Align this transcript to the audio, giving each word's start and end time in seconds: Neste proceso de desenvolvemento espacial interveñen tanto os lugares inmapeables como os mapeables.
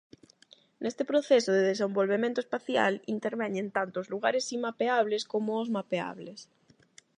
Neste 0.83 1.03
proceso 1.11 1.51
de 1.53 1.67
desenvolvemento 1.71 2.39
espacial 2.41 2.93
interveñen 3.15 3.67
tanto 3.77 3.95
os 4.01 4.09
lugares 4.13 4.45
inmapeables 4.57 5.23
como 5.31 5.49
os 5.61 5.69
mapeables. 5.77 6.39